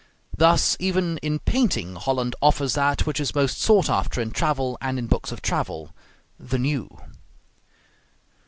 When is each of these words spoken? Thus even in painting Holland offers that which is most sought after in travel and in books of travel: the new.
Thus 0.35 0.75
even 0.79 1.19
in 1.19 1.37
painting 1.37 1.93
Holland 1.93 2.35
offers 2.41 2.73
that 2.73 3.05
which 3.05 3.19
is 3.19 3.35
most 3.35 3.61
sought 3.61 3.87
after 3.87 4.19
in 4.19 4.31
travel 4.31 4.75
and 4.81 4.97
in 4.97 5.05
books 5.05 5.31
of 5.31 5.43
travel: 5.43 5.93
the 6.39 6.57
new. 6.57 6.97